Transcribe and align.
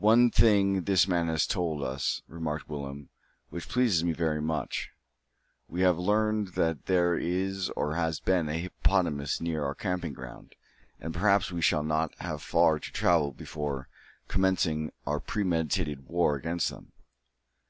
"One 0.00 0.30
thing 0.30 0.84
this 0.84 1.06
man 1.06 1.28
has 1.28 1.46
told 1.46 1.82
us," 1.82 2.22
remarked 2.26 2.70
Willem, 2.70 3.10
"which 3.50 3.68
pleases 3.68 4.02
me 4.02 4.12
very 4.12 4.40
much. 4.40 4.88
We 5.68 5.82
have 5.82 5.98
learnt 5.98 6.54
that 6.54 6.86
there 6.86 7.18
is 7.18 7.68
or 7.76 7.96
has 7.96 8.18
been 8.18 8.48
a 8.48 8.54
hippopotamus 8.54 9.42
near 9.42 9.62
our 9.62 9.74
camping 9.74 10.14
ground, 10.14 10.54
and 10.98 11.12
perhaps 11.12 11.52
we 11.52 11.60
shall 11.60 11.84
not 11.84 12.14
have 12.18 12.40
far 12.40 12.78
to 12.78 12.92
travel 12.94 13.30
before 13.30 13.88
commencing 14.26 14.90
our 15.06 15.20
premeditated 15.20 16.06
war 16.08 16.34
against 16.34 16.70
them." 16.70 16.92